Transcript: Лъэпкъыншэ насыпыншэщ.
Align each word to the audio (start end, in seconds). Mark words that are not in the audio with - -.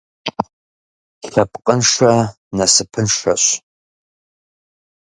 Лъэпкъыншэ 1.31 2.13
насыпыншэщ. 2.57 3.43